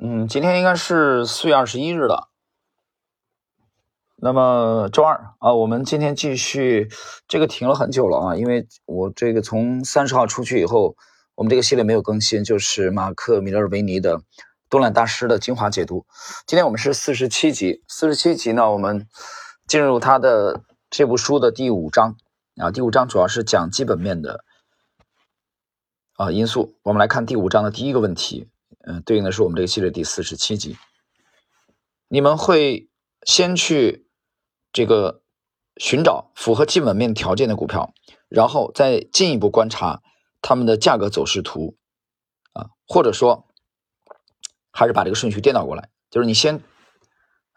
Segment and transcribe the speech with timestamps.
[0.00, 2.28] 嗯，今天应该是四月二十一日了。
[4.14, 6.88] 那么周二啊，我们今天继续
[7.26, 10.96] 这个停了很久了啊，因为我这个从三十号出去以后，
[11.34, 14.22] 我们这个系列没有更新，就是马克·米勒维尼的
[14.68, 16.06] 多兰大师的精华解读。
[16.46, 19.08] 今天我们是四十七集，四十七集呢，我们
[19.66, 22.16] 进入他的这部书的第五章
[22.56, 24.44] 啊，第五章主要是讲基本面的
[26.14, 26.76] 啊因素。
[26.84, 28.48] 我们来看第五章的第一个问题。
[28.90, 30.78] 嗯，对应的是我们这个系列第四十七集。
[32.08, 32.88] 你们会
[33.22, 34.08] 先去
[34.72, 35.20] 这个
[35.76, 37.92] 寻找符合基本面条件的股票，
[38.30, 40.00] 然后再进一步观察
[40.40, 41.76] 它们的价格走势图
[42.54, 43.46] 啊，或者说
[44.72, 46.62] 还是把这个顺序颠倒过来，就是你先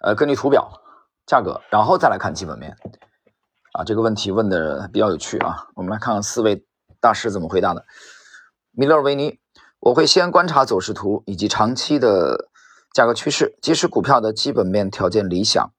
[0.03, 0.81] 呃根据图表
[1.25, 2.75] 价格，然后再来看基本面
[3.71, 3.85] 啊。
[3.85, 6.65] 这个问题问的比较有趣啊，我们来看看四位
[6.99, 7.85] 大师怎么回答的。
[8.71, 9.39] 米勒维尼。
[9.81, 12.49] 我会先观察走势图以及长期的
[12.93, 15.73] 价格趋势，即使股票的基本面条件理想，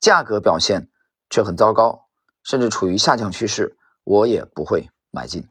[0.00, 0.88] 价格表现
[1.30, 2.06] 却很糟糕，
[2.42, 5.48] 甚至处于下降趋势，我也不会买进。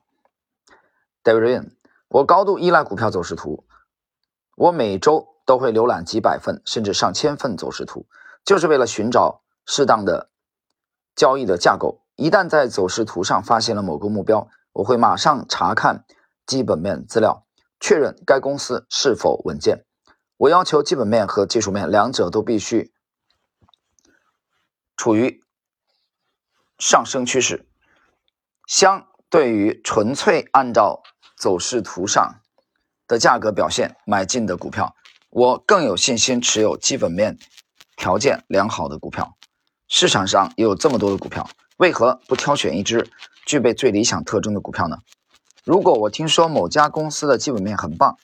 [1.24, 1.70] Davidian，
[2.10, 3.64] 我高度依赖股票走势图，
[4.58, 8.06] 我每周都会浏览几百份甚至上千份走势图，
[8.44, 10.30] 就是为了寻找适当的
[11.16, 12.02] 交易的架构。
[12.18, 16.04] 一旦在走势图上发现了某个目标，我会马上查看
[16.46, 17.46] 基本面资料。
[17.84, 19.84] 确认该公司是否稳健。
[20.38, 22.94] 我要求基本面和技术面两者都必须
[24.96, 25.44] 处于
[26.80, 27.68] 上升趋势。
[28.66, 31.04] 相对于纯粹按照
[31.36, 32.40] 走势图上
[33.06, 34.96] 的价格表现买进的股票，
[35.30, 37.38] 我更有信心持有基本面
[37.98, 39.38] 条件良好的股票。
[39.90, 43.12] 市场上有这么多的股票，为何不挑选一只
[43.46, 45.00] 具备最理想特征的股票呢？
[45.64, 48.18] 如果我听说某家公司的基本面很棒，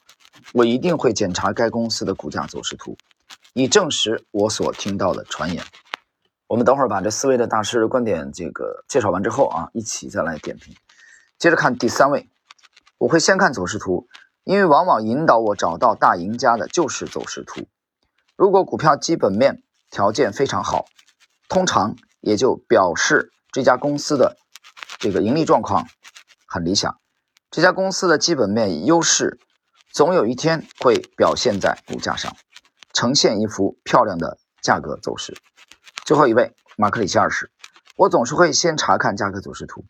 [0.52, 2.98] 我一定会检查该公司的股价走势图，
[3.54, 5.64] 以证实我所听到的传言。
[6.48, 10.74] 我们等会儿把这四位的大师的观点这个介绍完之后啊，一起再来点评。
[11.38, 12.28] 接着看第三位，
[12.98, 14.06] 我会先看走势图，
[14.44, 17.62] 因为往往引导我找到大赢家的就是走势图。
[18.36, 20.84] 如果股票基本面条件非常好，
[21.48, 24.36] 通常也就表示这家公司的
[24.98, 25.88] 这个盈利状况
[26.46, 26.98] 很理想。
[27.50, 29.40] 这家公司的基本面优势，
[29.92, 32.36] 总有一天会表现在股价上，
[32.92, 35.36] 呈现一幅漂亮的价格走势。
[36.04, 37.50] 最后一位，马克里奇二世，
[37.96, 39.84] 我总是会先查看价格走势图，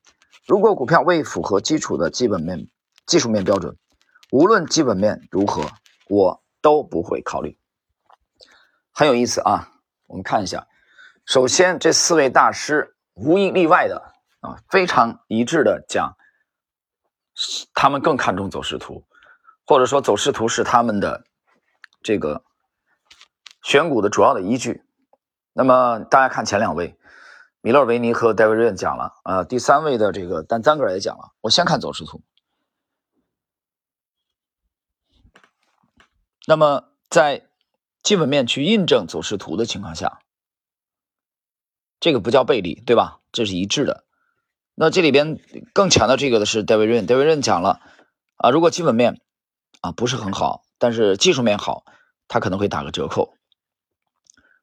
[0.46, 2.66] 如果股票未符合基础的基本面、
[3.04, 3.76] 技术面标准，
[4.32, 5.70] 无论基本面如何，
[6.08, 7.58] 我都不会考虑。
[8.90, 9.68] 很有意思啊，
[10.06, 10.66] 我们看一下，
[11.26, 16.16] 首先这四位大师无一例外的啊，非常一致的讲。
[17.74, 19.04] 他们更看重走势图，
[19.66, 21.24] 或者说走势图是他们的
[22.02, 22.44] 这个
[23.62, 24.82] 选股的主要的依据。
[25.52, 26.96] 那么大家看前两位，
[27.60, 31.32] 米勒维尼和戴维瑞讲了，呃，第三位的这个丹赞格尔也讲了。
[31.40, 32.22] 我先看走势图。
[36.46, 37.48] 那么在
[38.02, 40.20] 基本面去印证走势图的情况下，
[42.00, 43.20] 这个不叫背离，对吧？
[43.30, 44.04] 这是一致的。
[44.82, 45.38] 那这里边
[45.74, 47.82] 更强调这个的是戴维润，戴维润讲了
[48.36, 49.20] 啊，如果基本面
[49.82, 51.84] 啊不是很好，但是技术面好，
[52.28, 53.34] 他可能会打个折扣。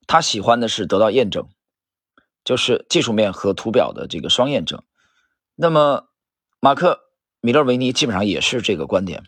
[0.07, 1.47] 他喜欢的是得到验证，
[2.44, 4.81] 就是技术面和图表的这个双验证。
[5.53, 6.07] 那么
[6.59, 7.01] 马克
[7.39, 9.23] 米勒维尼基本上也是这个观点。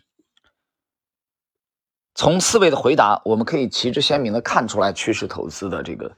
[2.16, 6.16] 从四位的回答，我们可以旗帜鲜明的看出来趋势投资的这个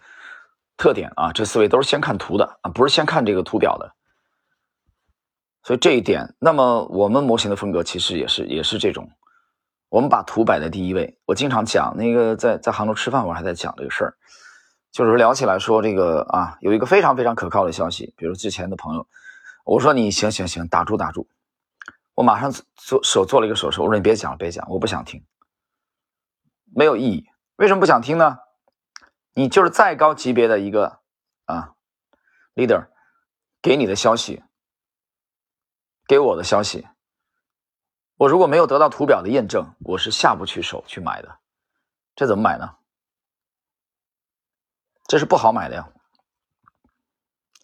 [0.78, 3.94] 特点啊，这四位都是先看图的啊，不是先看这个图表的。
[5.64, 9.08] 所以这一点，那么我们模型的风格其实也是也是这种，
[9.88, 11.18] 我们把图摆在第一位。
[11.24, 14.14] 我经常讲那个在在杭州吃饭，我还在讲这个事儿，
[14.90, 19.06] 就是聊起来说这个啊，有一个非常非常可靠的消息，比如之前的朋友，
[19.64, 21.28] 我说你行行行，打住打住，
[22.14, 25.24] 我马上做手做了一个手势，我说你别讲了别讲，我不想听，
[26.74, 27.24] 没有意义。
[27.56, 28.38] 为什么不想听呢？
[29.34, 30.98] 你就是再高级别的一个
[31.44, 31.74] 啊
[32.56, 32.88] leader
[33.62, 34.42] 给你的消息。
[36.06, 36.86] 给我的消息，
[38.16, 41.38] 我如果没有得到图表的验证，我是下不去手去买的。
[42.14, 42.76] 这怎么买呢？
[45.06, 45.88] 这是不好买的呀。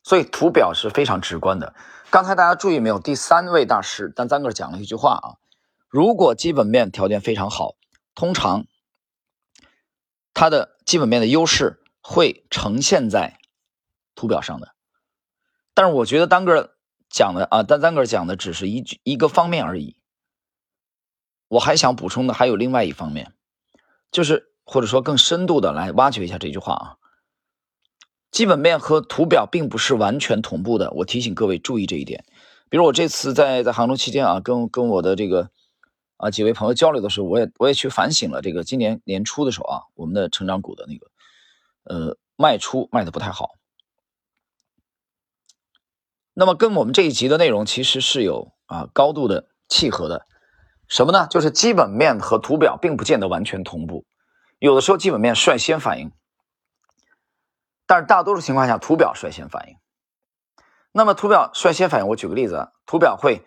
[0.03, 1.75] 所以图表是非常直观的。
[2.11, 2.99] 刚才大家注意没有？
[2.99, 5.37] 第三位大师丹赞格讲了一句话啊：
[5.89, 7.75] 如果基本面条件非常好，
[8.15, 8.65] 通常
[10.33, 13.39] 它的基本面的优势会呈现在
[14.15, 14.75] 图表上的。
[15.75, 16.78] 但是我觉得单个。
[17.11, 19.97] 讲的啊，丹赞格讲的只是一句一个方面而已。
[21.49, 23.33] 我还想补充的还有另外一方面，
[24.11, 26.97] 就是或者说更深度的来挖掘一下这句话啊。
[28.31, 32.27] 基本面和图表并不是完全同步的，我提醒各位注意这一点。
[32.69, 35.51] 比如我这次在在杭州期间啊，跟跟我的这个
[36.19, 41.11] 啊几位朋友交流的时候，我也我也去反省了这个今年年初的时候啊，我们的成长股的那个
[41.85, 43.55] 呃卖出卖的不太好。
[46.41, 50.25] 那么跟我们这一集的内容其实是有啊高度的契合的，
[50.87, 51.27] 什么呢？
[51.27, 54.07] 就是基本面和图表并不见得完全同步，
[54.61, 56.13] 有的时候基本面率先反应，
[57.87, 59.77] 但是大多数情况下图表率先反应。
[60.93, 63.45] 那么图表率先反应，我举个例子，图表会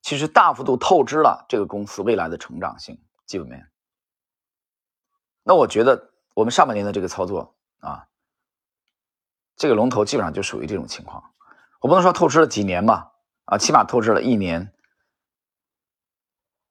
[0.00, 3.68] 其实大幅度透支了这个公司未来的成长性基本面。
[5.44, 8.08] 那我觉得我们上半年的这个操作啊，
[9.54, 11.31] 这个龙头基本上就属于这种情况。
[11.82, 13.10] 我不能说透支了几年吧，
[13.44, 14.72] 啊，起码透支了一年，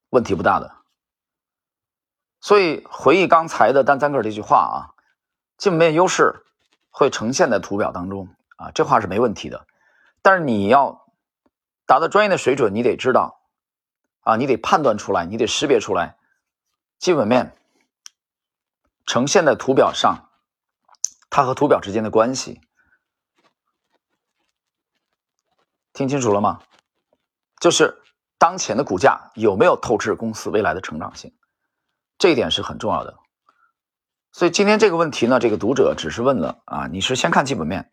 [0.08, 0.74] 问题不大的。
[2.40, 4.76] 所以回忆刚才的单三个这句话啊，
[5.58, 6.46] 基本面优势
[6.90, 9.66] 会呈现在图表当中啊，这话是没问题的。
[10.22, 11.06] 但是你要
[11.84, 13.42] 达到专业的水准，你得知道
[14.22, 16.16] 啊，你得判断出来，你得识别出来，
[16.98, 17.54] 基本面
[19.04, 20.30] 呈现在图表上，
[21.28, 22.62] 它和图表之间的关系。
[25.92, 26.60] 听清楚了吗？
[27.60, 28.02] 就是
[28.38, 31.32] 当前的股价有没有透支公司未来的成长性，
[32.18, 33.18] 这一点是很重要的。
[34.32, 37.90] 所以今天这个问题呢，这个读者只是问了啊，你是先看基本面，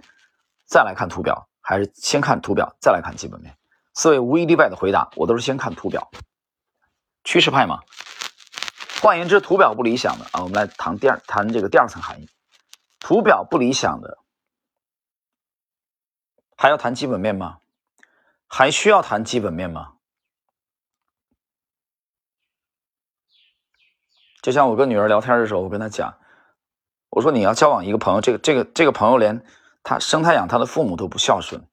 [0.65, 3.57] 再来看图表，还是先看图表再来看基本面？
[3.93, 6.09] 四位无一例外的回答，我都是先看图表，
[7.25, 7.81] 趋势派嘛。
[9.01, 12.29] 换言之，图表不理想的啊，我们来谈第二谈这个第二层含义，
[12.99, 14.17] 图表不理想的，
[16.55, 17.59] 还要谈基本面吗？
[18.49, 19.93] 还需要谈基本面吗？
[24.41, 26.17] 就像我跟女儿聊天的时候，我跟她讲，
[27.09, 29.45] 我说你要交往一个朋友，这个这个这个朋友连
[29.83, 31.67] 他生他养他的父母都不孝顺，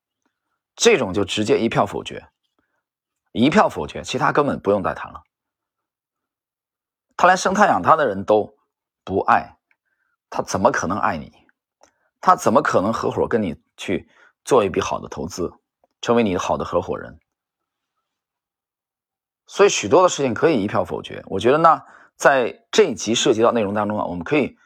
[0.74, 2.28] 这种就直接一票否决，
[3.32, 5.22] 一票否决，其他根本不用再谈了。
[7.16, 8.54] 他连生他养他的人都
[9.02, 9.56] 不爱，
[10.28, 11.32] 他怎么可能爱你？
[12.20, 14.08] 他怎么可能合伙跟你去
[14.44, 15.52] 做一笔好的投资？
[16.06, 17.18] 成为你好的合伙人，
[19.44, 21.20] 所以许多的事情可以一票否决。
[21.26, 21.82] 我觉得呢，
[22.14, 24.56] 在这一集涉及到内容当中啊，我们可以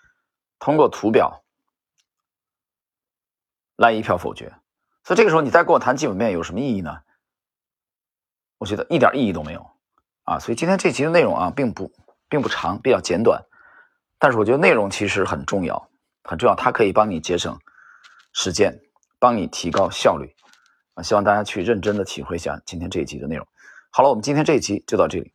[0.58, 1.42] 通过图表
[3.76, 4.54] 来一票否决。
[5.02, 7.00] 所以这个时候你再跟我谈基本面有什么意义呢？
[8.58, 9.66] 我觉得一点意义都没有
[10.24, 10.38] 啊。
[10.38, 11.90] 所以今天这集的内容啊，并不
[12.28, 13.42] 并不长，比较简短，
[14.18, 15.88] 但是我觉得内容其实很重要，
[16.22, 17.58] 很重要，它可以帮你节省
[18.34, 18.78] 时间，
[19.18, 20.36] 帮你提高效率。
[21.02, 23.46] 希望大家去认真的体会一下今天这一集的内容。
[23.90, 25.32] 好了，我们今天这一集就到这里。